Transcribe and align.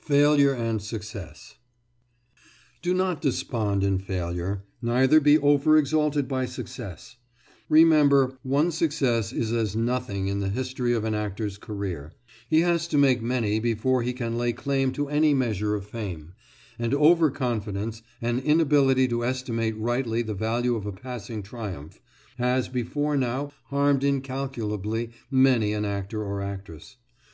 FAILURE 0.00 0.54
AND 0.54 0.80
SUCCESS 0.80 1.56
Do 2.80 2.94
not 2.94 3.20
despond 3.20 3.84
in 3.84 3.98
failure, 3.98 4.64
neither 4.80 5.20
be 5.20 5.36
over 5.36 5.76
exalted 5.76 6.26
by 6.26 6.46
success. 6.46 7.16
Remember 7.68 8.38
one 8.42 8.70
success 8.70 9.34
is 9.34 9.52
as 9.52 9.76
nothing 9.76 10.28
in 10.28 10.40
the 10.40 10.48
history 10.48 10.94
of 10.94 11.04
an 11.04 11.14
actor's 11.14 11.58
career; 11.58 12.14
he 12.48 12.62
has 12.62 12.88
to 12.88 12.96
make 12.96 13.20
many 13.20 13.60
before 13.60 14.00
he 14.00 14.14
can 14.14 14.38
lay 14.38 14.54
claim 14.54 14.92
to 14.92 15.10
any 15.10 15.34
measure 15.34 15.74
of 15.74 15.84
fame; 15.84 16.32
and 16.78 16.94
over 16.94 17.30
confidence, 17.30 18.00
an 18.22 18.38
inability 18.38 19.06
to 19.08 19.26
estimate 19.26 19.76
rightly 19.76 20.22
the 20.22 20.32
value 20.32 20.74
of 20.74 20.86
a 20.86 20.90
passing 20.92 21.42
triumph, 21.42 22.00
has 22.38 22.70
before 22.70 23.14
now 23.14 23.52
harmed 23.64 24.02
incalculably 24.02 25.10
many 25.30 25.74
an 25.74 25.84
actor 25.84 26.22
or 26.24 26.40
actress. 26.40 26.96